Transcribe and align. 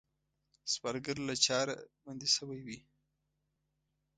سوالګر 0.73 1.17
له 1.29 1.35
چاره 1.45 1.75
بنده 2.03 2.27
شوی 2.35 2.59
وي 2.65 2.79